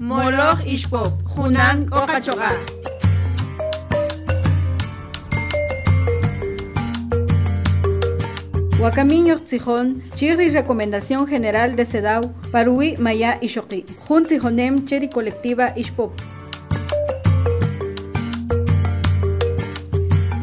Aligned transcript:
Moloch 0.00 0.62
Ishpop, 0.64 1.24
Junan 1.24 1.88
Okachoga. 1.90 2.52
Huacamiño 8.78 9.40
Tzijón, 9.40 10.04
Chirri 10.14 10.50
Recomendación 10.50 11.26
General 11.26 11.74
de 11.74 11.84
Sedau, 11.84 12.32
Parui 12.52 12.96
Maya 12.96 13.38
Ishoki, 13.42 13.84
Jun 14.06 14.24
Tzijonem 14.24 14.86
Cheri 14.86 15.08
Colectiva 15.08 15.72
Ishpop. 15.76 16.12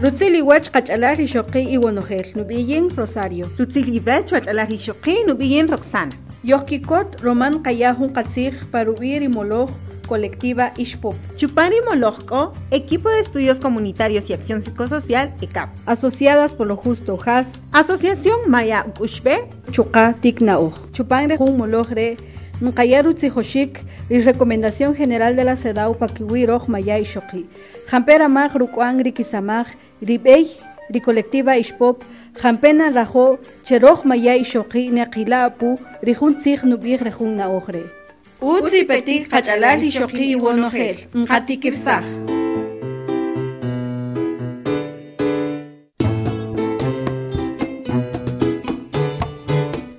Rutzili 0.01 0.41
wach 0.41 0.69
qach'alar 0.69 1.17
Ishoki 1.21 1.71
Iwonojel, 1.71 2.35
Nubiyin 2.35 2.93
Rosario. 2.93 3.45
Rutzili 3.57 4.05
wach 4.05 4.31
qach'alar 4.31 4.69
Ishoki 4.69 5.23
Nubiyin 5.25 5.69
Roxana. 5.69 6.24
Yohkikot 6.45 7.21
Roman 7.23 7.63
Kayahun 7.63 8.13
Qatzij 8.13 8.53
Paruir 8.69 9.23
y 9.23 9.27
Moloch 9.27 9.71
Colectiva 10.07 10.73
Ishpop. 10.77 11.15
Chupani 11.35 11.77
Molojko, 11.83 12.53
Equipo 12.69 13.09
de 13.09 13.21
Estudios 13.21 13.59
Comunitarios 13.59 14.29
y 14.29 14.33
Acción 14.33 14.61
Psicosocial, 14.61 15.33
ECAP. 15.41 15.69
Asociadas 15.87 16.53
por 16.53 16.67
lo 16.67 16.75
justo, 16.75 17.17
HAS. 17.25 17.47
Asociación 17.71 18.41
Maya 18.47 18.85
Ushbe. 18.99 19.49
Chuka 19.71 20.13
Tiknauj. 20.21 20.91
Chupanre 20.91 21.37
Jun 21.37 21.57
Molojre. 21.57 22.17
Nkayaru 22.61 23.15
Tzijoshik 23.15 23.83
y 24.07 24.19
Recomendación 24.19 24.93
General 24.93 25.35
de 25.35 25.45
la 25.45 25.55
CEDAW 25.55 25.97
Pakiwiroj 25.97 26.67
Maya 26.67 26.99
Ishoki. 26.99 27.49
Jampera 27.89 28.29
Mag 28.29 28.55
Rukuan 28.55 29.03
Rikisamaj, 29.03 29.67
Ribey, 29.99 30.55
Ricolectiva 30.89 31.57
Ishpop, 31.57 32.03
Jampena 32.41 32.89
rajo, 32.89 33.39
cheroj 33.63 34.03
maya 34.03 34.35
y 34.35 34.43
shoki 34.43 34.89
nequila 34.91 35.45
apu, 35.45 35.77
rijun 36.01 36.35
tzig 36.41 36.63
nubig 36.63 37.01
rejun 37.01 37.35
naohre. 37.37 37.83
Utsi 38.41 38.83
petik 38.85 39.29
kachalal 39.29 39.83
y 39.83 39.91
shoki 39.91 40.31
y 40.31 40.35
wonojel, 40.35 40.97
mkatikirsaj. 41.13 42.03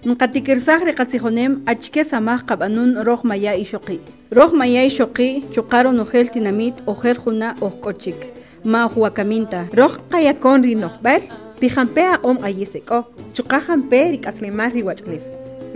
Mkatikirsaj 0.05 0.85
rekatzijonem 0.85 1.63
achke 1.67 2.05
samaj 2.05 2.45
kabanun 2.47 3.03
roj 3.03 3.25
maya 3.25 3.57
y 3.57 3.65
shoki. 3.65 3.99
Roj 4.31 4.53
maya 4.53 4.85
y 4.85 4.91
shoki, 4.91 5.43
chukaro 5.55 5.93
nojel 5.93 6.29
tinamit, 6.29 6.85
ojer 6.87 7.17
juna 7.25 7.57
ojkochik. 7.61 8.29
Ma 8.65 8.85
huacaminta. 8.85 9.67
Roj 9.73 9.99
kayakon 10.11 10.63
rinojbel, 10.63 11.23
rijampea 11.61 12.19
om 12.23 12.39
ayeseko. 12.43 13.05
Chuqajanpe 13.35 14.01
rikaslemaj 14.13 14.73
riwachlef. 14.77 15.23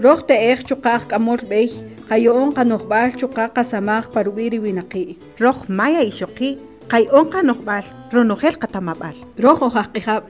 Roj 0.00 0.20
teej 0.28 0.64
chuqaj 0.69 1.06
kamol 1.11 1.41
bej, 1.50 1.70
qayoon 2.09 2.55
qanojbal 2.56 3.11
chuqa 3.20 3.48
qasamaj 3.56 4.05
parubiri 4.14 4.58
winaqi. 4.64 5.19
Roj 5.42 5.69
maya 5.69 6.03
ishoqi, 6.11 6.58
qayon 6.92 7.27
qanojbal, 7.33 7.84
ronojel 8.12 8.56
qatamabal. 8.62 9.17
Roj 9.39 9.58
ojaqijab. 9.69 10.25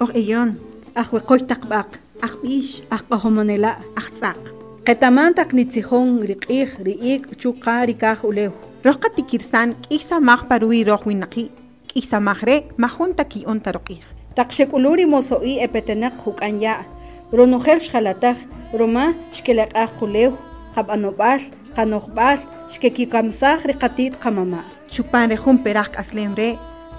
Oj 0.00 0.10
eyon. 0.20 0.50
Ahweqoy 0.94 1.40
taqbaq. 1.50 1.88
Ahbish. 2.26 2.82
Ahqahomonela. 2.96 3.76
Ahtzaq. 4.00 4.40
Qetamantak 4.86 5.52
nitzijón 5.52 6.24
riq'ij 6.30 6.68
ri'ik 6.86 7.22
chuqa 7.40 7.84
rikaj 7.88 8.24
ulew. 8.28 8.52
Roj 8.84 8.96
qatikirsan 9.02 9.74
k'isamaj 9.84 10.40
parui 10.48 10.84
roj 10.88 11.02
winaqi. 11.08 11.50
K'isamaj 11.90 12.40
re 12.48 12.56
majunta 12.82 13.24
ki'on 13.24 13.60
taroqij. 13.60 14.15
Taqxek'uluri 14.36 15.06
moso'i 15.08 15.54
epeteneq 15.64 16.20
huk'anya. 16.24 16.84
Ronojel 17.32 17.80
xjalataj 17.80 18.36
roma 18.78 19.06
xkelaq'aj 19.32 19.90
qulew 19.98 20.32
qab'anob'al 20.74 21.40
qanojb'al 21.76 22.38
xkekikamsaj 22.72 23.64
riqatit 23.70 24.20
qamama. 24.22 24.60
Chupan 24.92 25.32
re 25.32 25.38
jun 25.42 25.56
peraj 25.64 25.88
k'aslem 25.94 26.36
re 26.40 26.50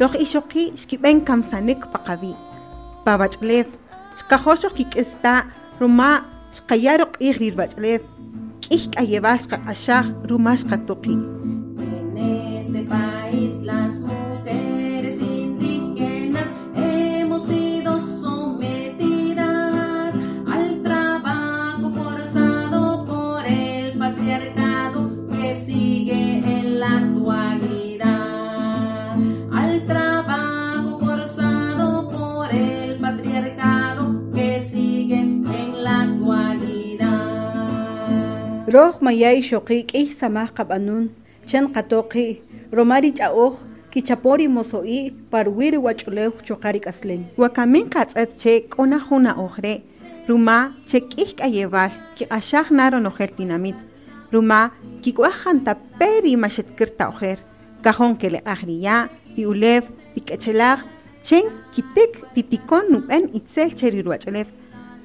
roj 0.01 0.13
ixoqi 0.25 0.63
xkib'en 0.81 1.21
kamsanik 1.27 1.85
paqabi. 1.93 2.33
Pabach'lev 3.05 3.67
xkajoxoq 4.19 4.73
kik'ista 4.77 5.33
ruma 5.79 6.11
xqayaro 6.57 7.05
q'ij 7.13 7.37
rirbach'lev 7.41 8.01
k'ij 8.63 8.83
k'ayebaj 8.93 9.39
xqaq'axaj 9.45 10.05
ruma 10.29 10.53
xqatuqi. 10.59 11.15
En 12.17 12.17
este 12.57 12.81
país 12.89 13.53
las 13.69 14.01
mujeres 14.01 14.26
Roj 38.77 38.99
mayay 39.05 39.39
shoqi 39.49 39.77
q'ij 39.89 40.09
samaj 40.19 40.49
qab'anun 40.57 41.05
xan 41.49 41.65
qatoqi 41.75 42.25
romari 42.77 43.09
ch'a'oj 43.17 43.53
kichapori 43.91 44.45
moso'i 44.55 44.99
parwiri 45.31 45.79
wach'ulew 45.85 46.31
chuqari 46.45 46.79
k'aslen. 46.85 47.21
Wakamin 47.41 47.87
qatz'et 47.93 48.31
che 48.41 48.53
k'una 48.71 48.99
juna 49.07 49.31
ojre 49.45 49.73
ruma 50.27 50.57
che 50.89 50.99
k'ij 51.09 51.31
k'ayebal 51.39 51.91
kiq'axaj 52.17 52.67
na 52.77 52.85
ronojel 52.91 53.31
tinamit. 53.37 53.79
Ruma 54.33 54.61
kik'uaj 55.01 55.37
peri 55.99 56.33
maxetkirta 56.43 57.05
ojer 57.13 57.39
kajon 57.83 58.13
keleq'aj 58.21 58.61
riya 58.69 58.97
riulev 59.35 59.83
rik'echelaj 60.15 60.79
chen 61.27 61.45
kitik 61.73 62.11
titikon 62.33 62.85
nub'en 62.93 63.23
itzel 63.37 63.71
che 63.77 63.89
rirwach'lev 63.89 64.47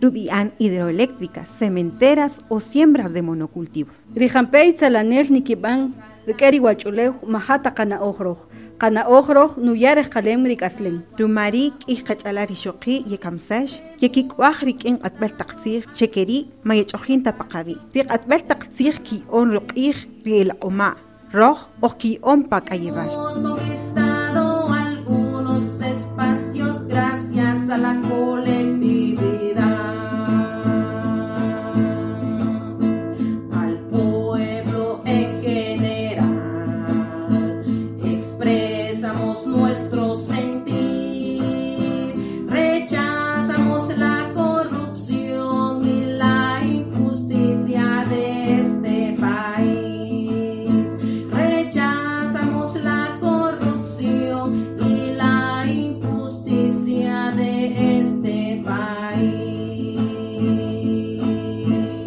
rubi'an 0.02 0.52
hidroeléctricas, 0.58 1.48
cementeras 1.58 2.32
o 2.48 2.60
siembras 2.60 3.12
de 3.12 3.22
monocultivos. 3.22 3.94
Rijampey 4.14 4.74
tzalanel 4.74 5.26
nikib'an 5.30 5.94
rik'eri 6.26 6.58
wach'ulew 6.60 7.12
majata 7.34 7.70
qana'oj 7.78 8.18
roj. 8.26 8.40
Qana'oj 8.82 9.26
roj 9.36 9.52
nuyarej 9.66 10.08
qalem 10.14 10.42
rik'aslen. 10.50 10.96
Rumari 11.18 11.64
k'ij 11.80 12.00
qach'ala 12.08 12.42
rixoqi 12.50 12.96
yekamsex, 13.12 13.78
yekik'uaj 14.02 14.58
rik'in 14.68 14.96
q'atb'el 14.98 15.32
taqtzij 15.40 15.82
chekeri 15.94 16.38
mayech'ojin 16.66 17.22
tapaqabi. 17.26 17.74
Riq'atb'el 17.94 18.42
taqtzij 18.50 18.96
ki'on 19.06 19.48
ruq'ij 19.56 19.96
rielaq'uma' 20.26 20.96
roj 21.32 21.58
oj 21.86 21.94
ki'on 22.00 22.40
pak'ayebal. 22.50 23.08
Hemos 23.08 23.36
conquistado 23.36 23.51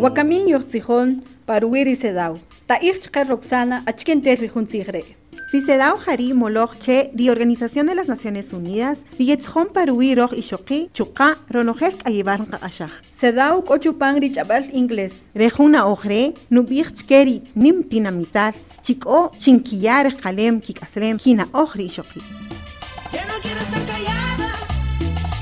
país. 0.05 0.17
Wakamin 0.17 0.47
yotzijón 0.47 1.23
parwiri 1.45 1.95
sedaw. 1.95 2.37
Ta'ij 2.67 2.99
chqe 3.03 3.23
Roxana 3.23 3.83
achkente 3.85 4.35
rijun 4.35 4.65
tzigre. 4.65 5.03
Risedao 5.51 5.97
Jari 5.97 6.33
Moloch 6.33 6.75
Che, 6.79 7.11
di 7.13 7.29
Organización 7.29 7.85
de 7.87 7.95
las 7.95 8.07
Naciones 8.07 8.51
Unidas, 8.51 8.97
Rietzjon 9.17 9.67
Parui 9.71 10.15
Roj 10.15 10.33
Ishoki, 10.33 10.89
Chuka, 10.93 11.37
Ronojel 11.49 11.95
Kayebar 11.97 12.45
Kakashaj. 12.45 12.91
Sedaw 13.11 13.61
kochupan 13.63 14.19
richabal 14.19 14.63
inglés. 14.73 15.29
Rejuna 15.33 15.85
Ojre, 15.87 16.33
Nubich 16.49 16.91
Chkeri, 16.93 17.41
Nim 17.53 17.83
Tinamital, 17.83 18.53
Chiko, 18.81 19.31
Chinkiyar 19.39 20.11
Kalem 20.17 20.59
Kikaslem, 20.59 21.17
Kina 21.17 21.45
Ojri 21.53 21.85
Ishoki. 21.85 22.21
Ya 23.13 23.23
no 23.25 23.35
quiero 23.41 23.61
estar 23.61 23.85
callada, 23.85 24.49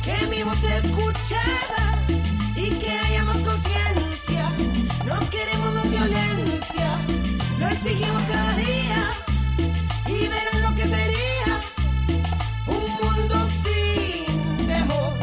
que 0.03 0.27
mi 0.27 0.43
voz 0.43 0.63
escuchada 0.63 1.82
exigimos 7.73 8.21
cada 8.23 8.55
día 8.55 9.01
y 10.07 10.27
verán 10.27 10.61
lo 10.61 10.75
que 10.75 10.83
sería 10.95 11.53
un 12.67 12.85
mundo 13.01 13.35
sin 13.63 14.67
temor 14.67 15.13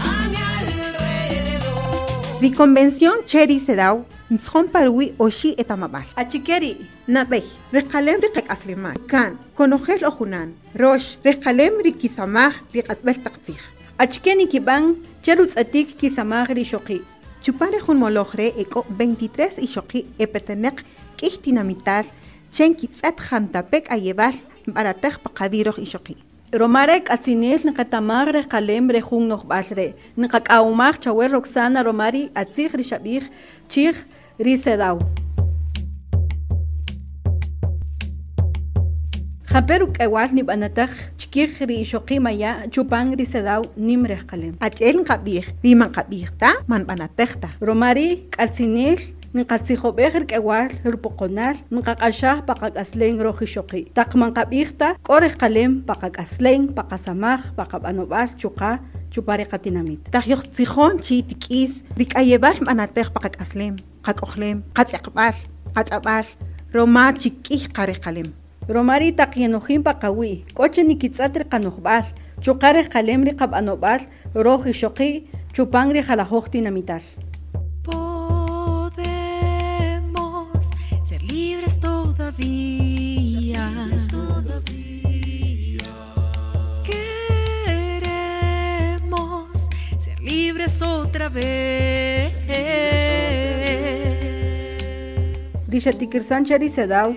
a 0.00 0.28
mi 0.28 0.36
alrededor. 0.58 2.40
Riconvención 2.40 3.14
Cheri 3.26 3.60
Sedao, 3.60 4.06
Ntzon 4.30 4.66
parwi 4.72 5.14
oshi 5.18 5.54
etamabal. 5.56 6.06
Achikeri, 6.16 6.76
Nabej, 7.06 7.44
rekalem 7.72 8.20
rikak 8.20 8.50
asliman. 8.50 8.96
Kan, 9.06 9.38
konojel 9.54 10.04
ojunan. 10.04 10.54
Rosh, 10.74 11.16
rekalem 11.22 11.78
rikisamaj 11.84 12.54
rikatbel 12.72 13.22
taktzij. 13.22 13.60
achkeni 13.98 14.48
kiban, 14.48 14.96
cherutz 15.22 15.56
atik 15.56 15.96
kisamagri 15.98 16.64
shoki. 16.64 17.02
Chupare 17.44 17.78
jun 17.78 17.98
molojre 17.98 18.46
eko 18.58 18.84
23 18.88 19.60
ishoki 19.62 20.06
epetenek 20.18 20.82
kihtinamital 21.16 22.04
chen 22.52 22.74
kitzat 22.74 23.16
jantapek 23.18 23.90
ayebal 23.90 24.34
baratej 24.66 25.18
pakabiroj 25.24 25.78
ishoki. 25.78 26.16
Romarek 26.54 27.10
atzinil 27.10 27.58
nakatamagre 27.66 28.46
kalembre 28.46 29.00
jun 29.02 29.26
noch 29.28 29.44
balre. 29.44 29.94
Nakakaumag 30.16 31.02
chawer 31.02 31.30
Roxana 31.32 31.82
Romari 31.82 32.30
atzig 32.34 32.70
rishabig 32.70 33.24
chig 33.68 33.96
risedau. 34.38 34.98
Japeru 39.50 39.86
kewal 39.94 40.30
ni 40.34 40.42
banataj 40.42 40.90
chkig 41.18 41.58
ri 41.66 41.84
shoki 41.84 42.18
maya 42.18 42.66
chupan 42.70 43.14
risedau 43.18 43.62
nimre 43.76 44.18
kalem. 44.26 44.54
Achel 44.58 45.02
kabir, 45.02 45.46
riman 45.62 45.90
kabir 45.90 46.30
ta 46.38 46.54
man 46.66 46.86
banatejta. 46.86 47.50
Romari 47.60 48.30
نقاتسيخو 49.34 49.90
بخر 49.90 50.22
كوال 50.22 50.70
ربقونال 50.86 51.56
نقاقاشاه 51.72 52.40
بقاك 52.40 52.76
أسلين 52.76 53.20
روخي 53.20 53.46
شقي 53.46 53.82
تقمن 53.94 54.30
قبيختا 54.34 54.92
كوري 55.02 55.28
قلم 55.28 55.82
بقاك 55.88 56.18
أسلين 56.18 56.66
بقا 56.66 56.96
سماخ 56.96 57.40
بقا 57.58 57.78
بأنوبال 57.78 58.28
شقا 58.38 58.78
شباري 59.10 59.42
قتيناميت 59.42 59.98
تخيخ 60.12 60.42
تسيخون 60.42 61.02
شي 61.02 61.22
تكيس 61.22 61.70
ريك 61.98 62.16
أيبال 62.16 62.54
مأناتيخ 62.66 63.10
بقاك 63.10 63.40
أسلين 63.40 63.76
قاك 64.04 64.22
أخليم 64.22 64.62
قاتي 64.74 64.96
أقبال 64.96 65.34
قاتي 65.76 65.94
أقبال 65.94 66.24
روما 66.74 67.10
تشيكيه 67.10 67.66
قاري 67.66 67.92
قلم 67.92 68.32
رماري 68.70 69.10
تقينوخين 69.10 69.82
بقوي 69.82 70.44
كوتش 70.54 70.80
نكيتساتر 70.80 71.42
قنوخبال 71.42 72.04
شقاري 72.40 72.82
قلم 72.82 73.24
رقب 73.24 73.54
أنوبال 73.54 74.00
روخي 74.36 74.72
شقي 74.72 75.22
شبانغري 75.56 76.02
خلاهوختي 76.02 76.60
نميتال 76.60 77.02
libres 90.64 90.82
otra 90.82 91.28
vez. 91.28 92.34
Rishatikirsan 95.68 96.44
chari 96.44 96.68
sedau, 96.68 97.16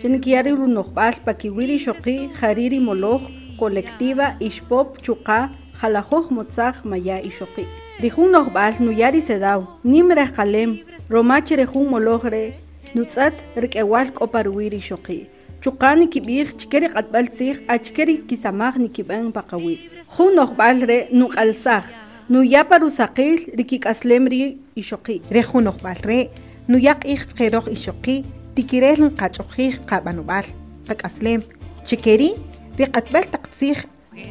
chenikiari 0.00 0.50
runojbal 0.50 1.14
pakiwiri 1.24 1.78
shoqi 1.78 2.30
hariri 2.40 2.80
moloj 2.80 3.20
colectiva 3.58 4.26
ishpop 4.40 5.02
chuqa 5.04 5.50
jalajoj 5.80 6.30
motzaj 6.30 6.84
maya 6.84 7.18
ishoqi. 7.20 7.66
Rijun 8.00 8.30
nojbal 8.30 8.74
nuyari 8.80 9.20
sedau, 9.20 9.66
nimre 9.84 10.26
qalem, 10.36 10.78
romache 11.10 11.56
rejun 11.56 11.90
molojre, 11.90 12.54
nutzat 12.94 13.34
rikewal 13.56 14.12
koparwiri 14.12 14.80
shoqi. 14.80 15.26
Chuqa 15.62 15.94
nikibij 15.98 16.48
chikeri 16.58 16.88
qatbal 16.94 17.28
tzij 17.28 17.56
achkeri 17.68 18.16
kisamaj 18.28 18.74
nikiban 18.78 19.32
paqawi. 19.32 19.76
Jun 20.16 20.36
nojbal 20.38 20.76
re 20.88 20.98
nuqalsaj, 21.12 22.05
نويابا 22.30 22.76
روساقيل 22.76 23.52
ركيك 23.58 23.86
أسلمري 23.86 24.56
إشوقي 24.78 25.20
ريخو 25.32 25.60
نخبال 25.60 25.96
ري 26.06 26.28
نوياق 26.68 27.06
إخت 27.06 27.40
ایشوقی 27.40 27.72
إشوقي 27.72 28.22
تكيريه 28.56 28.94
لنقاج 28.94 29.36
أخيخ 29.40 29.78
قابانو 29.78 30.22
بال 30.22 30.44
قاك 30.88 31.04
أسلم 31.04 31.42
تشكيري 31.84 32.34
ريقاتبال 32.78 33.30
تقتسيخ 33.30 33.84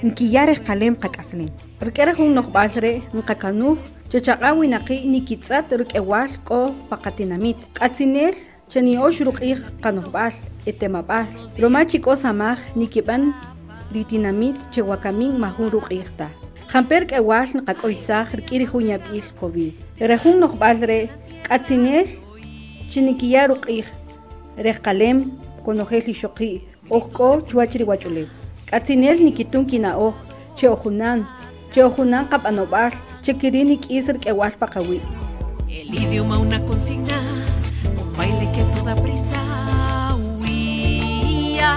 نكياري 0.04 0.54
قلم 0.54 0.94
قاك 0.94 1.20
أسلم 1.20 1.50
ركيرهو 1.84 2.28
نخبال 2.34 2.72
ري 2.78 3.02
نقاكانوه 3.14 3.78
تشاقاوي 4.12 4.68
نقي 4.68 5.08
نكيتسات 5.08 5.74
رک 5.74 5.96
إوال 5.96 6.30
كو 6.46 6.66
باقاتيناميت 6.92 7.58
قاتسينيل 7.82 8.36
chaniyox 8.74 9.22
ruq'ij 9.28 9.60
qanojb'al 9.84 10.34
etemab'al. 10.66 11.28
Roma 11.62 11.82
chik'o 11.86 12.16
samaj 12.16 12.58
nikiban 12.76 13.24
ritinamit 13.94 14.58
chewakamin 14.74 15.38
majun 15.44 15.70
ruq'ijtaj 15.76 16.45
kiri 33.40 33.64
nik'is 33.64 34.08
rik'ewal 34.08 34.54
paqawi' 34.60 35.02
El 35.70 35.96
idioma 35.96 36.40
una 36.40 36.60
consigna, 36.66 37.20
un 38.00 38.52
que 38.54 38.64
toda 38.76 38.96
prisa 38.96 39.42
huía 40.16 41.72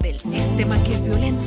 del 0.00 0.18
sistema 0.18 0.82
que 0.82 0.92
es 0.92 1.04
violento, 1.04 1.45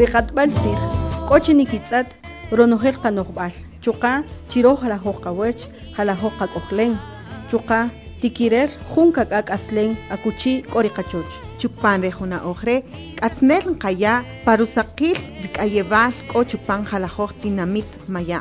rijatb'al 0.00 0.50
tzij 0.58 0.78
k'ochi 1.28 1.52
nikitz'at 1.54 2.08
ronojel 2.56 2.96
qanojb'al 3.02 3.54
chuqa 3.84 4.12
chiroj 4.50 4.78
jalajoj 4.82 5.18
qawech 5.24 5.62
jalajoj 5.96 6.32
qak'ojlen 6.40 6.92
chuqa 7.50 7.80
tikirel 8.20 8.70
jun 8.92 9.08
kak'ak'aslen 9.16 9.90
akuchi 10.14 10.52
k'o 10.70 10.78
ri 10.84 10.90
qachoch 10.96 11.32
chupan 11.60 12.02
rejuna 12.04 12.38
ojre, 12.50 12.76
k'atznel 13.18 13.64
nqaya 13.74 14.14
parusaqil 14.44 15.18
rik'ayebal 15.44 16.12
k'o 16.28 16.40
chupan 16.50 16.80
jalajoj 16.90 17.30
tinamit 17.40 17.90
maya. 18.12 18.40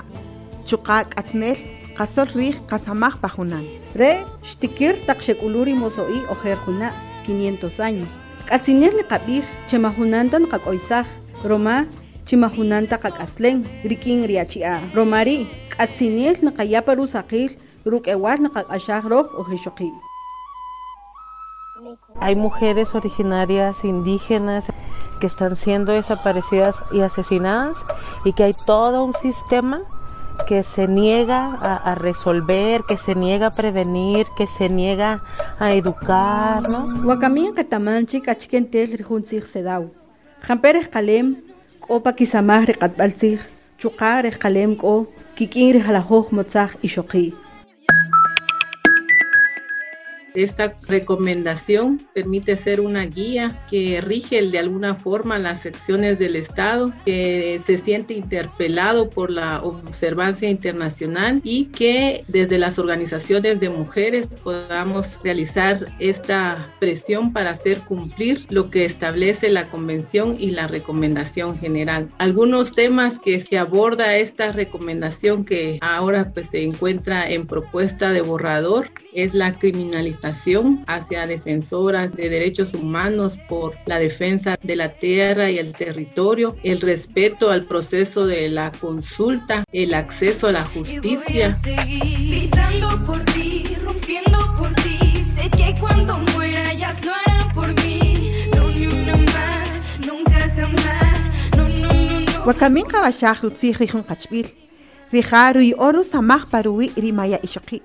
Chuqa 0.68 0.98
k'atznel 1.12 1.58
qasol 1.98 2.28
rij 2.36 2.56
qasamaj 2.70 3.16
pajunan. 3.22 3.66
re 4.00 4.26
xtikir 4.50 4.96
taq 5.08 5.20
xek'uluri 5.26 5.74
moso'i 5.78 6.20
ojer 6.34 6.58
juna 6.66 6.90
500 7.26 7.80
años 7.88 8.14
k'atzinel 8.48 8.94
niqab'ij 9.00 9.44
chemajunanta 9.70 10.38
nqak'oysaj 10.40 11.06
roma 11.44 11.86
chimajunanta 12.26 12.98
qak'aslen 12.98 13.64
rik'in 13.84 14.26
riachi'a. 14.28 14.94
Romari 14.96 15.48
k'atzinel 15.74 16.40
niqayapa 16.46 16.96
rusaqil 16.96 17.52
ruk'ewal 17.86 18.38
niqak'axaj 18.46 19.04
roj 19.12 19.28
ojexoqi' 19.42 19.92
Hay 22.20 22.36
mujeres 22.36 22.96
originarias 22.96 23.84
indígenas 23.84 24.66
que 25.20 25.28
están 25.28 25.56
siendo 25.58 25.92
desaparecidas 25.92 26.76
y 26.92 27.02
asesinadas 27.02 27.76
y 28.24 28.34
que 28.34 28.44
hay 28.44 28.54
todo 28.66 29.04
un 29.04 29.14
sistema 29.14 29.78
que 30.48 30.64
se 30.64 30.88
niega 30.88 31.58
a, 31.62 31.92
a 31.92 31.96
resolver, 31.96 32.84
que 32.88 32.98
se 32.98 33.16
niega 33.16 33.48
a 33.48 33.52
prevenir, 33.52 34.26
que 34.38 34.48
se 34.48 34.70
niega 34.70 35.22
a 35.60 35.72
educar, 35.74 36.64
¿no? 36.70 36.88
Jamperej 40.44 40.92
kalem 40.92 41.28
k'o 41.84 41.96
pakisamaj 42.04 42.64
riqatb'altzij 42.70 43.38
chuqa 43.80 44.12
rej 44.24 44.36
kalem 44.44 44.72
k'o 44.82 44.96
kik'in 45.38 45.72
rijalajoj 45.76 46.26
motzaj 46.36 46.72
ixoqi'. 46.88 47.32
Esta 50.36 50.76
recomendación 50.88 52.02
permite 52.14 52.58
ser 52.58 52.82
una 52.82 53.06
guía 53.06 53.66
que 53.70 54.02
rige 54.02 54.42
de 54.42 54.58
alguna 54.58 54.96
forma 54.96 55.38
las 55.38 55.62
secciones 55.62 56.18
del 56.18 56.36
Estado, 56.36 56.92
que 57.06 57.62
se 57.66 57.78
siente 57.78 58.16
interpelado 58.16 59.10
por 59.10 59.30
la 59.30 59.62
observancia 59.62 60.50
internacional 60.50 61.40
y 61.44 61.66
que 61.66 62.26
desde 62.28 62.58
las 62.58 62.80
organizaciones 62.80 63.60
de 63.60 63.70
mujeres 63.70 64.28
podamos 64.44 65.20
realizar 65.24 65.86
esta 66.00 66.58
presión 66.80 67.32
para 67.32 67.52
hacer 67.52 67.82
cumplir 67.82 68.46
lo 68.50 68.70
que 68.70 68.86
establece 68.86 69.50
la 69.50 69.70
Convención 69.70 70.36
y 70.40 70.52
la 70.52 70.68
recomendación 70.68 71.58
general. 71.60 72.10
Algunos 72.18 72.74
temas 72.74 73.20
que 73.20 73.40
se 73.40 73.58
aborda 73.58 74.18
esta 74.18 74.52
recomendación 74.52 75.46
que 75.46 75.78
ahora 75.82 76.32
pues 76.34 76.48
se 76.48 76.64
encuentra 76.64 77.30
en 77.30 77.46
propuesta 77.46 78.12
de 78.12 78.22
borrador 78.22 78.90
es 79.14 79.34
la 79.34 79.54
criminalización 79.54 80.23
hacia 80.24 81.28
defensoras 81.28 82.16
de 82.16 82.30
derechos 82.30 82.74
humanos 82.74 83.38
por 83.48 83.74
la 83.86 84.00
defensa 84.00 84.58
de 84.62 84.76
la 84.76 84.90
tierra 84.90 85.50
y 85.50 85.58
el 85.58 85.74
territorio, 85.74 86.56
el 86.64 86.82
respeto 86.82 87.52
al 87.52 87.66
proceso 87.66 88.26
de 88.26 88.50
la 88.50 88.72
consulta, 88.72 89.64
el 89.72 89.94
acceso 89.94 90.48
a 90.48 90.52
la 90.54 90.64
Y 90.74 90.78
justicia. 90.78 91.56
por 93.06 93.24
ti, 93.26 93.64
rompiendo 93.84 94.38
por 94.58 94.74
ti. 94.76 95.00
Sé 95.24 95.50
que 95.50 95.76
cuando 95.80 96.18
muera 96.34 96.72
ellas 96.72 97.06
lo 97.06 97.12
harán 97.14 97.54
por 97.54 97.74
mí. 97.82 98.14
No, 98.56 98.70
ni 98.70 98.88
una 98.88 99.18
más, 99.18 100.00
nunca 100.08 100.38
Wakamin 102.46 102.86
kabashaj 102.86 103.42
rutzij 103.44 103.78
rijun 103.80 104.04
kachbil. 104.04 104.48
Rija 105.12 105.54
rui 105.54 105.74
oru 105.78 106.04
samaj 106.04 106.46
parui 106.52 106.92
rimaya 106.98 107.40
ishoki. 107.44 107.82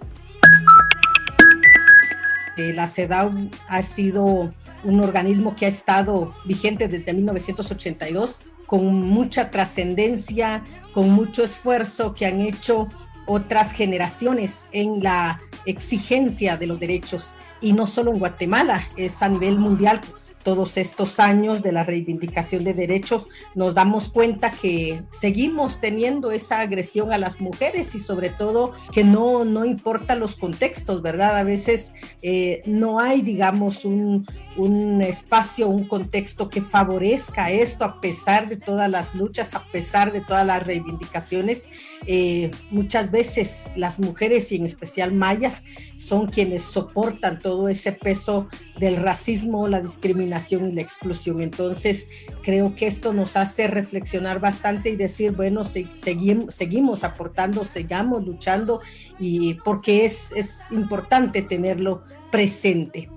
La 2.59 2.89
CEDAW 2.89 3.51
ha 3.69 3.83
sido 3.83 4.53
un 4.85 5.01
organismo 5.01 5.55
que 5.55 5.67
ha 5.67 5.69
estado 5.69 6.35
vigente 6.45 6.89
desde 6.89 7.13
1982 7.15 8.41
con 8.67 8.85
mucha 9.01 9.51
trascendencia, 9.51 10.63
con 10.93 11.11
mucho 11.11 11.45
esfuerzo 11.45 12.15
que 12.15 12.27
han 12.27 12.41
hecho 12.41 12.89
otras 13.27 13.73
generaciones 13.73 14.67
en 14.73 15.03
la 15.03 15.41
exigencia 15.67 16.57
de 16.57 16.67
los 16.67 16.81
derechos. 16.81 17.31
Y 17.61 17.73
no 17.73 17.87
solo 17.87 18.13
en 18.13 18.19
Guatemala, 18.19 18.89
es 18.97 19.23
a 19.23 19.29
nivel 19.29 19.59
mundial 19.59 20.01
todos 20.43 20.77
estos 20.77 21.19
años 21.21 21.63
de 21.63 21.73
la 21.73 21.85
reivindicación 21.85 22.65
de 22.65 22.75
derechos, 22.75 23.27
nos 23.55 23.75
damos 23.75 24.09
cuenta 24.09 24.51
que 24.51 25.03
seguimos 25.11 25.81
teniendo 25.81 26.31
esa 26.31 26.61
agresión 26.61 27.13
a 27.13 27.19
las 27.19 27.41
mujeres 27.41 27.95
y 27.95 28.01
sobre 28.01 28.31
todo 28.31 28.73
que 28.93 29.05
no, 29.05 29.45
no 29.45 29.65
importa 29.65 30.15
los 30.15 30.37
contextos, 30.37 31.03
¿verdad? 31.03 31.37
A 31.37 31.45
veces 31.45 31.93
eh, 32.23 32.63
no 32.67 33.01
hay, 33.01 33.23
digamos, 33.23 33.85
un, 33.85 34.27
un 34.59 35.01
espacio, 35.03 35.69
un 35.69 35.87
contexto 35.87 36.49
que 36.49 36.61
favorezca 36.61 37.51
esto 37.51 37.85
a 37.85 38.01
pesar 38.01 38.49
de 38.49 38.57
todas 38.57 38.91
las 38.91 39.15
luchas, 39.15 39.55
a 39.55 39.63
pesar 39.65 40.13
de 40.13 40.21
todas 40.21 40.45
las 40.45 40.67
reivindicaciones. 40.67 41.69
Eh, 42.07 42.51
muchas 42.71 43.11
veces 43.13 43.71
las 43.77 44.01
mujeres 44.01 44.51
y 44.51 44.57
en 44.57 44.67
especial 44.67 45.13
mayas 45.13 45.63
son 45.97 46.27
quienes 46.27 46.63
soportan 46.63 47.39
todo 47.39 47.69
ese 47.69 47.93
peso 47.93 48.49
del 48.81 48.97
racismo, 48.97 49.69
la 49.69 49.81
discriminación 49.81 50.69
y 50.69 50.73
la 50.73 50.83
exclusión. 50.83 51.41
Entonces, 51.41 52.09
creo 52.43 52.75
que 52.75 52.89
esto 52.89 53.13
nos 53.13 53.37
hace 53.37 53.69
reflexionar 53.69 54.41
bastante 54.41 54.91
y 54.91 54.97
decir, 54.97 55.33
bueno, 55.33 55.65
se, 55.65 55.87
seguimos, 55.95 56.55
seguimos 56.55 57.05
aportando, 57.05 57.65
sigamos 57.65 58.27
luchando 58.27 58.81
y 59.21 59.55
porque 59.55 60.05
es, 60.05 60.33
es 60.33 60.59
importante 60.73 61.43
tenerlo 61.43 62.03
presente. 62.33 63.09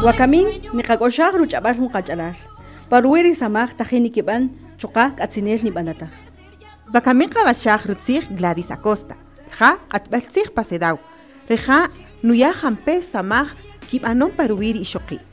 wakamin 0.00 0.46
niqak'uxaj 0.72 1.36
ruch'ab'al 1.36 1.76
jun 1.76 1.90
qach'alal 1.92 2.36
parwi 2.90 3.20
risamaj 3.26 3.76
tajin 3.76 4.02
nikib'an 4.06 4.48
chuqaj 4.80 5.10
k'atzineel 5.18 5.60
nib'anataj 5.66 6.08
wakamin 6.94 7.28
qab'axaj 7.34 7.84
rutzij 7.90 8.24
gladys 8.38 8.72
acosta 8.76 9.14
rja 9.52 9.70
q'atb'altzij 9.90 10.48
pasedaw 10.56 10.96
reja 11.50 11.78
nuyaj 12.24 12.56
janpej 12.62 13.00
samaj 13.12 13.52
kib'anon 13.88 14.32
parwi 14.38 14.72
rixoqi' 14.76 15.29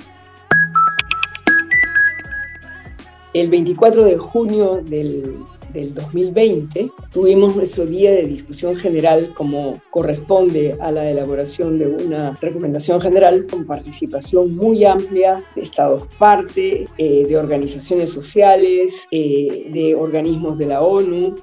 El 3.33 3.49
24 3.49 4.05
de 4.05 4.17
junio 4.17 4.81
del, 4.83 5.37
del 5.73 5.93
2020 5.93 6.91
tuvimos 7.13 7.55
nuestro 7.55 7.85
día 7.85 8.11
de 8.11 8.23
discusión 8.23 8.75
general 8.75 9.33
como 9.35 9.73
corresponde 9.89 10.77
a 10.79 10.91
la 10.91 11.09
elaboración 11.09 11.77
de 11.77 11.87
una 11.87 12.35
recomendación 12.41 13.01
general 13.01 13.45
con 13.49 13.65
participación 13.65 14.55
muy 14.55 14.85
amplia 14.85 15.43
de 15.55 15.61
estados 15.61 16.03
parte, 16.17 16.85
eh, 16.97 17.23
de 17.27 17.37
organizaciones 17.37 18.11
sociales, 18.11 19.07
eh, 19.11 19.69
de 19.73 19.95
organismos 19.95 20.57
de 20.57 20.65
la 20.67 20.81
ONU, 20.81 21.35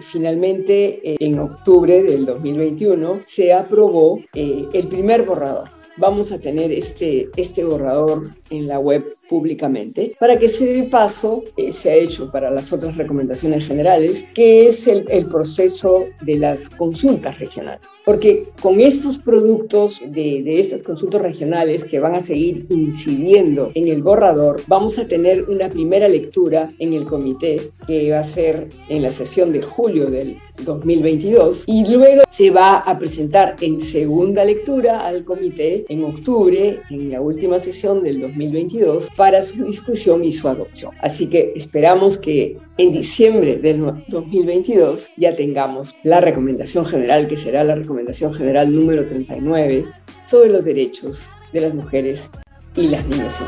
finalmente 0.00 1.12
eh, 1.12 1.16
en 1.20 1.38
octubre 1.38 2.02
del 2.02 2.26
2021 2.26 3.20
se 3.26 3.52
aprobó 3.52 4.20
el 4.34 4.88
primer 4.88 5.22
borrador. 5.22 5.70
Vamos 5.98 6.30
a 6.30 6.38
tener 6.38 6.72
este, 6.72 7.30
este 7.36 7.64
borrador 7.64 8.28
en 8.50 8.66
la 8.66 8.78
web 8.78 9.02
públicamente 9.28 10.14
para 10.18 10.38
que 10.38 10.48
se 10.48 10.66
dé 10.66 10.82
paso, 10.84 11.42
eh, 11.56 11.72
se 11.72 11.90
ha 11.90 11.94
hecho 11.94 12.30
para 12.30 12.50
las 12.50 12.72
otras 12.72 12.96
recomendaciones 12.96 13.66
generales, 13.66 14.24
que 14.34 14.66
es 14.66 14.86
el, 14.86 15.04
el 15.10 15.26
proceso 15.26 16.06
de 16.22 16.38
las 16.38 16.68
consultas 16.68 17.38
regionales. 17.38 17.80
Porque 18.04 18.50
con 18.62 18.78
estos 18.78 19.18
productos 19.18 20.00
de, 20.00 20.42
de, 20.44 20.60
estas 20.60 20.84
consultas 20.84 21.22
regionales 21.22 21.84
que 21.84 21.98
van 21.98 22.14
a 22.14 22.20
seguir 22.20 22.66
incidiendo 22.70 23.72
en 23.74 23.88
el 23.88 24.00
borrador, 24.00 24.62
vamos 24.68 24.96
a 25.00 25.08
tener 25.08 25.50
una 25.50 25.68
primera 25.68 26.06
lectura 26.06 26.70
en 26.78 26.92
el 26.92 27.04
comité 27.04 27.70
que 27.84 28.12
va 28.12 28.20
a 28.20 28.22
ser 28.22 28.68
en 28.88 29.02
la 29.02 29.10
sesión 29.10 29.52
de 29.52 29.60
julio 29.60 30.06
del 30.06 30.36
2022 30.64 31.64
y 31.66 31.84
luego 31.86 32.22
se 32.30 32.50
va 32.50 32.78
a 32.78 32.98
presentar 32.98 33.56
en 33.60 33.80
segunda 33.80 34.44
lectura 34.44 35.06
al 35.06 35.24
comité 35.24 35.84
en 35.88 36.04
octubre, 36.04 36.80
en 36.90 37.10
la 37.10 37.20
última 37.20 37.58
sesión 37.58 38.02
del 38.02 38.20
2022, 38.20 39.08
para 39.16 39.42
su 39.42 39.64
discusión 39.64 40.24
y 40.24 40.32
su 40.32 40.48
adopción. 40.48 40.92
Así 41.00 41.26
que 41.26 41.52
esperamos 41.56 42.18
que 42.18 42.58
en 42.76 42.92
diciembre 42.92 43.56
del 43.56 44.04
2022 44.08 45.10
ya 45.16 45.34
tengamos 45.34 45.94
la 46.02 46.20
recomendación 46.20 46.86
general, 46.86 47.28
que 47.28 47.36
será 47.36 47.64
la 47.64 47.74
recomendación 47.74 48.34
general 48.34 48.74
número 48.74 49.06
39, 49.06 49.84
sobre 50.28 50.50
los 50.50 50.64
derechos 50.64 51.28
de 51.52 51.60
las 51.62 51.74
mujeres 51.74 52.30
y 52.76 52.88
las 52.88 53.06
niñas. 53.06 53.40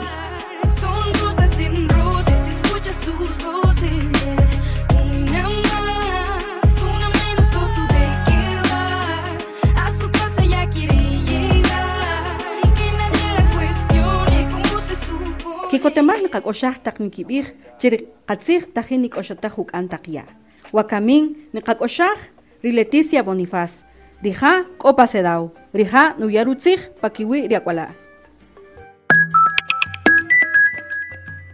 Supo. 15.79 15.89
Kikotemal 15.89 16.23
niqakoshaq 16.23 16.83
taq 16.83 16.99
nikib'ij 17.01 17.55
chiri 17.79 18.09
qatzij 18.27 18.67
tajin 18.75 19.03
nik'oxotaj 19.03 19.53
huk'an 19.55 19.89
taq 19.89 20.09
ya. 20.09 20.25
Wakamin 20.73 21.37
niqakoshaq 21.55 22.19
ri 22.63 22.73
Leticia 22.73 23.23
Bonifaz. 23.23 23.85
Rija 24.23 24.65
k'opa 24.79 25.07
sedaw. 25.07 25.51
Rija 25.75 26.15
nuyarutzij 26.19 26.91
pakiwi 27.01 27.49
riakwala'. 27.49 27.95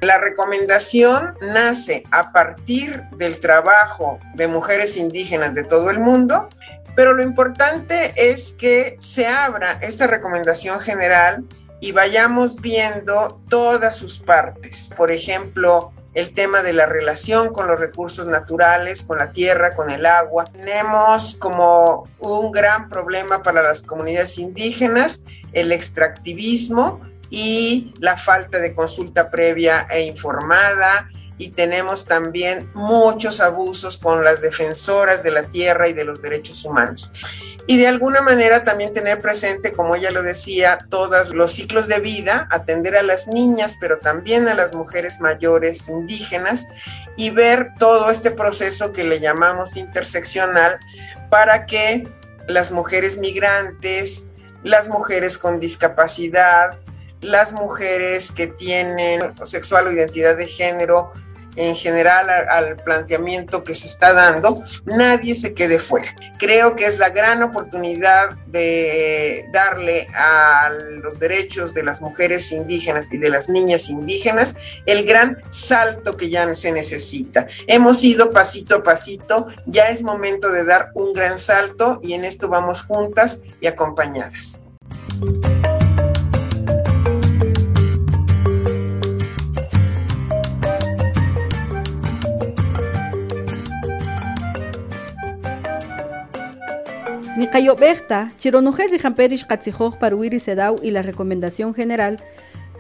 La 0.00 0.19
recomendación 0.19 1.35
nace 1.40 2.04
a 2.11 2.31
partir 2.33 3.02
del 3.16 3.40
trabajo 3.40 4.21
de 4.35 4.49
mujeres 4.49 4.97
indígenas 4.99 5.54
de 5.54 5.64
todo 5.64 5.88
el 5.90 5.99
mundo, 5.99 6.49
pero 6.95 7.14
lo 7.14 7.23
importante 7.23 8.12
es 8.16 8.52
que 8.52 8.97
se 9.00 9.26
abra 9.26 9.78
esta 9.81 10.07
recomendación 10.07 10.78
general 10.78 11.45
y 11.85 11.93
vayamos 11.93 12.62
viendo 12.62 13.43
todas 13.50 13.99
sus 13.99 14.19
partes. 14.19 14.91
Por 14.97 15.12
ejemplo, 15.12 15.93
el 16.14 16.33
tema 16.33 16.62
de 16.62 16.73
la 16.73 16.87
relación 16.87 17.53
con 17.53 17.69
los 17.69 17.79
recursos 17.79 18.26
naturales, 18.26 19.03
con 19.03 19.19
la 19.19 19.33
tierra, 19.33 19.75
con 19.75 19.91
el 19.91 20.07
agua. 20.07 20.47
Tenemos 20.47 21.35
como 21.35 22.09
un 22.21 22.53
gran 22.53 22.88
problema 22.88 23.43
para 23.43 23.62
las 23.62 23.83
comunidades 23.83 24.38
indígenas 24.38 25.25
el 25.53 25.73
extractivismo 25.73 27.03
y 27.29 27.93
la 27.99 28.17
falta 28.17 28.61
de 28.61 28.73
consulta 28.73 29.31
previa 29.31 29.87
e 29.91 30.05
informada. 30.07 31.11
Y 31.37 31.50
tenemos 31.50 32.05
también 32.05 32.71
muchos 32.75 33.41
abusos 33.41 33.99
con 33.99 34.25
las 34.25 34.41
defensoras 34.41 35.23
de 35.23 35.33
la 35.33 35.45
tierra 35.45 35.88
y 35.88 35.93
de 35.93 36.05
los 36.05 36.23
derechos 36.23 36.64
humanos. 36.64 37.11
Y 37.67 37.79
de 37.79 37.87
alguna 37.87 38.21
manera 38.21 38.62
también 38.62 38.93
tener 38.93 39.23
presente, 39.23 39.73
como 39.73 39.97
ella 39.97 40.11
lo 40.11 40.23
decía, 40.23 40.79
todos 40.91 41.35
los 41.35 41.53
ciclos 41.53 41.88
de 41.88 41.99
vida, 41.99 42.47
atender 42.50 42.95
a 42.97 43.03
las 43.03 43.26
niñas, 43.26 43.76
pero 43.81 43.99
también 43.99 44.49
a 44.49 44.55
las 44.55 44.75
mujeres 44.75 45.21
mayores 45.21 45.88
indígenas 45.88 46.69
y 47.17 47.31
ver 47.31 47.71
todo 47.79 48.11
este 48.11 48.31
proceso 48.31 48.93
que 48.93 49.05
le 49.05 49.19
llamamos 49.19 49.79
interseccional 49.79 50.79
para 51.31 51.64
que 51.64 52.07
las 52.49 52.71
mujeres 52.71 53.17
migrantes, 53.17 54.26
las 54.62 54.91
mujeres 54.91 55.38
con 55.38 55.59
discapacidad, 55.59 56.76
las 57.23 57.55
mujeres 57.55 58.31
que 58.31 58.47
tienen 58.47 59.21
sexual 59.47 59.87
o 59.87 59.93
identidad 59.93 60.37
de 60.37 60.47
género, 60.47 61.12
en 61.56 61.75
general 61.75 62.30
al, 62.30 62.76
planteamiento 62.76 63.64
que 63.64 63.75
se 63.75 63.87
está 63.87 64.12
dando, 64.12 64.62
nadie 64.84 65.37
se 65.37 65.54
quede 65.54 65.78
fuera. 65.78 66.14
Creo 66.38 66.76
que 66.76 66.87
es 66.87 66.99
la 66.99 67.11
gran 67.11 67.42
oportunidad 67.42 68.30
de 68.46 69.46
darle 69.52 70.06
a 70.14 70.70
los 71.02 71.18
derechos 71.18 71.75
de 71.75 71.82
las 71.82 72.00
mujeres 72.00 72.52
indígenas 72.52 73.12
y 73.12 73.18
de 73.18 73.30
las 73.30 73.49
niñas 73.49 73.88
indígenas 73.88 74.56
el 74.87 75.04
gran 75.04 75.38
salto 75.50 76.16
que 76.16 76.28
ya 76.28 76.52
se 76.54 76.73
necesita. 76.73 77.46
Hemos 77.66 78.02
ido 78.04 78.32
pasito 78.32 78.76
a 78.76 78.82
pasito, 78.82 79.49
ya 79.66 79.88
es 79.88 80.02
momento 80.02 80.50
de 80.50 80.64
dar 80.64 80.90
un 80.94 81.12
gran 81.12 81.38
salto 81.38 82.00
y 82.02 82.12
en 82.14 82.25
esto 82.25 82.49
vamos 82.49 82.82
juntas 82.82 83.40
y 83.61 83.66
acompañadas. 83.66 84.61
Niqayob'ejta, 97.45 98.31
chironujel 98.41 98.89
rijamperish 98.95 99.45
qatzijoj 99.45 99.99
paruiri 100.01 100.39
sedaw 100.41 100.77
y 100.83 100.91
la 100.91 101.03
recomendación 101.03 101.75
general, 101.75 102.17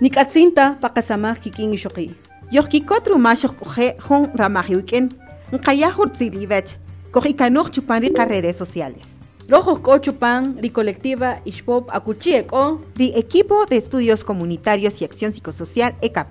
nik'atzinta 0.00 0.78
paqasamaj 0.80 1.40
kikin 1.44 1.74
ixoqi. 1.76 2.14
Yohkikot 2.50 3.08
rumashok 3.12 3.58
koje 3.60 3.96
hon 4.08 4.30
ramajiwiken. 4.34 5.10
Nkayahur 5.52 6.08
tzilivech. 6.16 6.78
Kojikanoj 7.12 7.68
chupanrica 7.74 8.24
redes 8.24 8.56
sociales. 8.56 9.04
Rojo 9.50 9.82
Cochupan, 9.82 10.56
Ri 10.62 10.70
Colectiva, 10.70 11.40
Ishpop, 11.44 11.90
Acuchieko, 11.92 12.80
Ri 12.96 13.12
Equipo 13.16 13.66
de 13.66 13.76
Estudios 13.76 14.24
Comunitarios 14.24 15.02
y 15.02 15.04
Acción 15.04 15.34
Psicosocial 15.34 15.94
ECAP. 16.00 16.28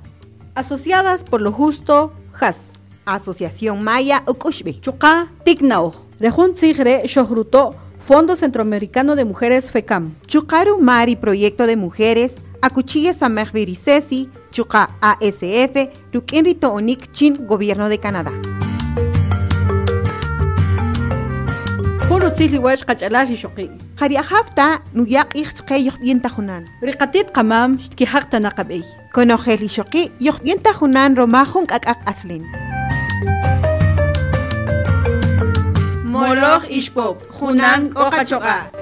asociadas 0.56 1.24
por 1.24 1.42
lo 1.42 1.52
justo, 1.52 2.14
JAS. 2.32 2.82
Asociación 3.06 3.84
Maya 3.84 4.24
Okushbe. 4.26 4.80
Chuka, 4.80 5.28
Tignao, 5.44 5.94
Rejun 6.20 6.56
Tigre, 6.56 7.04
Shohruto, 7.06 7.76
Fondo 8.06 8.36
Centroamericano 8.36 9.16
de 9.16 9.24
Mujeres 9.24 9.72
FECAM. 9.72 10.16
Chukaru 10.28 10.78
Mari 10.78 11.16
Proyecto 11.16 11.66
de 11.66 11.78
Mujeres. 11.78 12.34
Acuchille 12.62 13.14
Samej 13.14 13.54
Virisesi. 13.54 14.30
Chuka 14.52 14.90
ASF. 15.00 15.88
Rukenrito 16.12 16.74
Onik 16.74 17.14
Chin 17.14 17.48
Gobierno 17.48 17.88
de 17.88 18.00
Canadá. 18.00 18.32
Juru 22.10 22.30
Tziliwach 22.32 22.84
Kachalashi 22.84 23.38
Shoki. 23.38 23.72
Jariajafta 23.98 24.84
nuyak 24.94 25.34
ixchke 25.34 25.78
yohbienta 25.78 26.28
junan. 26.28 26.66
Rikatit 26.82 27.32
Kamam, 27.32 27.80
Shtkihakta 27.80 28.40
Nakabey. 28.42 28.84
Konojeli 29.14 29.70
shoki 29.70 30.12
yohbienta 30.20 30.74
junan 30.74 31.16
romajun 31.16 31.66
kakak 31.66 32.00
aslin. 32.06 32.44
Moloch 36.24 36.66
Ishpop, 36.70 37.16
Junan 37.40 37.92
Okachoka. 37.94 38.73